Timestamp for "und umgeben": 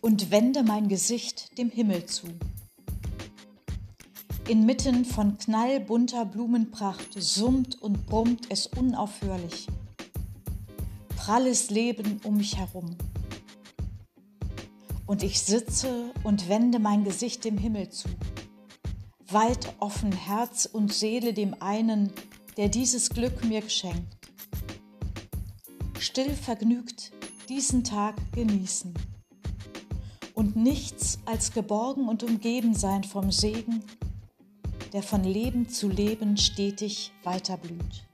32.08-32.72